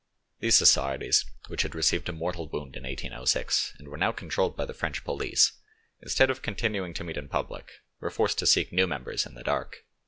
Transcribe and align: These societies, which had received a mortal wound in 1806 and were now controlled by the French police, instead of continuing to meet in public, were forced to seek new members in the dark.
These 0.39 0.55
societies, 0.55 1.25
which 1.47 1.61
had 1.61 1.75
received 1.75 2.09
a 2.09 2.11
mortal 2.11 2.49
wound 2.49 2.75
in 2.75 2.85
1806 2.85 3.75
and 3.77 3.87
were 3.87 3.99
now 3.99 4.11
controlled 4.11 4.57
by 4.57 4.65
the 4.65 4.73
French 4.73 5.03
police, 5.03 5.59
instead 6.01 6.31
of 6.31 6.41
continuing 6.41 6.95
to 6.95 7.03
meet 7.03 7.17
in 7.17 7.29
public, 7.29 7.69
were 7.99 8.09
forced 8.09 8.39
to 8.39 8.47
seek 8.47 8.71
new 8.73 8.87
members 8.87 9.27
in 9.27 9.35
the 9.35 9.43
dark. 9.43 9.85